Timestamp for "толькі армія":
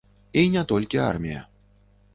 0.71-1.47